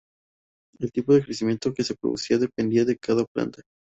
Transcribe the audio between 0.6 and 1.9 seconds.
El tipo de crecimiento que